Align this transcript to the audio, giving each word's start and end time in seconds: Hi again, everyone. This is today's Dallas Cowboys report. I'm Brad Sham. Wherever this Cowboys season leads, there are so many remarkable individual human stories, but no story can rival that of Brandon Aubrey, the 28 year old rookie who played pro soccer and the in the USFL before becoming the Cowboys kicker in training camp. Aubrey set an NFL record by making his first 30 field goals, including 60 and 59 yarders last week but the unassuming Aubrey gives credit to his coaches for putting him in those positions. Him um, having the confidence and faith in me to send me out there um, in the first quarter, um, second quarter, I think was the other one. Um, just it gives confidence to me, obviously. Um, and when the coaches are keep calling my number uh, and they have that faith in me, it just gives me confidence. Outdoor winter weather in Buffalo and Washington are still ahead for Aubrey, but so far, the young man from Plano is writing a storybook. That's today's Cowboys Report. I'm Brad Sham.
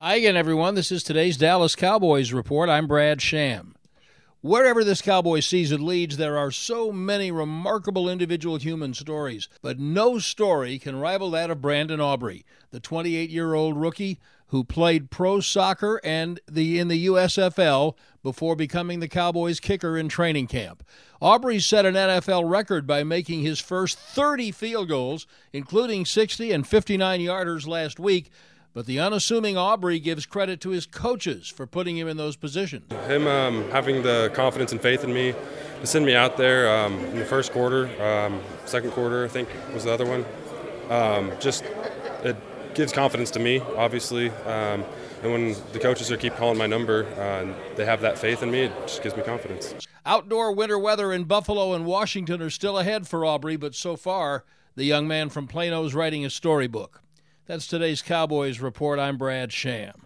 Hi 0.00 0.14
again, 0.14 0.36
everyone. 0.36 0.76
This 0.76 0.92
is 0.92 1.02
today's 1.02 1.36
Dallas 1.36 1.74
Cowboys 1.74 2.32
report. 2.32 2.68
I'm 2.68 2.86
Brad 2.86 3.20
Sham. 3.20 3.74
Wherever 4.42 4.84
this 4.84 5.02
Cowboys 5.02 5.44
season 5.44 5.84
leads, 5.84 6.16
there 6.16 6.38
are 6.38 6.52
so 6.52 6.92
many 6.92 7.32
remarkable 7.32 8.08
individual 8.08 8.58
human 8.58 8.94
stories, 8.94 9.48
but 9.60 9.80
no 9.80 10.20
story 10.20 10.78
can 10.78 11.00
rival 11.00 11.32
that 11.32 11.50
of 11.50 11.60
Brandon 11.60 12.00
Aubrey, 12.00 12.44
the 12.70 12.78
28 12.78 13.28
year 13.28 13.54
old 13.54 13.76
rookie 13.76 14.20
who 14.46 14.62
played 14.62 15.10
pro 15.10 15.40
soccer 15.40 16.00
and 16.04 16.38
the 16.48 16.78
in 16.78 16.86
the 16.86 17.06
USFL 17.06 17.94
before 18.22 18.54
becoming 18.54 19.00
the 19.00 19.08
Cowboys 19.08 19.58
kicker 19.58 19.98
in 19.98 20.08
training 20.08 20.46
camp. 20.46 20.84
Aubrey 21.20 21.58
set 21.58 21.84
an 21.84 21.94
NFL 21.94 22.48
record 22.48 22.86
by 22.86 23.02
making 23.02 23.42
his 23.42 23.58
first 23.58 23.98
30 23.98 24.52
field 24.52 24.88
goals, 24.88 25.26
including 25.52 26.04
60 26.04 26.52
and 26.52 26.64
59 26.64 27.18
yarders 27.18 27.66
last 27.66 27.98
week 27.98 28.30
but 28.74 28.86
the 28.86 28.98
unassuming 28.98 29.56
Aubrey 29.56 29.98
gives 29.98 30.26
credit 30.26 30.60
to 30.60 30.70
his 30.70 30.86
coaches 30.86 31.48
for 31.48 31.66
putting 31.66 31.96
him 31.96 32.08
in 32.08 32.16
those 32.16 32.36
positions. 32.36 32.92
Him 33.06 33.26
um, 33.26 33.68
having 33.70 34.02
the 34.02 34.30
confidence 34.34 34.72
and 34.72 34.80
faith 34.80 35.04
in 35.04 35.12
me 35.12 35.34
to 35.80 35.86
send 35.86 36.06
me 36.06 36.14
out 36.14 36.36
there 36.36 36.68
um, 36.68 36.94
in 37.06 37.18
the 37.18 37.24
first 37.24 37.52
quarter, 37.52 37.88
um, 38.02 38.40
second 38.66 38.92
quarter, 38.92 39.24
I 39.24 39.28
think 39.28 39.48
was 39.72 39.84
the 39.84 39.92
other 39.92 40.06
one. 40.06 40.24
Um, 40.90 41.32
just 41.40 41.64
it 42.24 42.36
gives 42.74 42.92
confidence 42.92 43.30
to 43.32 43.38
me, 43.40 43.60
obviously. 43.76 44.30
Um, 44.30 44.84
and 45.22 45.32
when 45.32 45.56
the 45.72 45.80
coaches 45.80 46.12
are 46.12 46.16
keep 46.16 46.36
calling 46.36 46.58
my 46.58 46.66
number 46.66 47.06
uh, 47.16 47.42
and 47.42 47.54
they 47.76 47.84
have 47.84 48.00
that 48.02 48.18
faith 48.18 48.42
in 48.42 48.50
me, 48.50 48.60
it 48.62 48.72
just 48.86 49.02
gives 49.02 49.16
me 49.16 49.22
confidence. 49.22 49.74
Outdoor 50.06 50.52
winter 50.52 50.78
weather 50.78 51.12
in 51.12 51.24
Buffalo 51.24 51.74
and 51.74 51.84
Washington 51.84 52.40
are 52.40 52.50
still 52.50 52.78
ahead 52.78 53.08
for 53.08 53.24
Aubrey, 53.24 53.56
but 53.56 53.74
so 53.74 53.96
far, 53.96 54.44
the 54.76 54.84
young 54.84 55.08
man 55.08 55.28
from 55.28 55.48
Plano 55.48 55.84
is 55.84 55.94
writing 55.94 56.24
a 56.24 56.30
storybook. 56.30 57.02
That's 57.48 57.66
today's 57.66 58.02
Cowboys 58.02 58.60
Report. 58.60 58.98
I'm 58.98 59.16
Brad 59.16 59.52
Sham. 59.54 60.02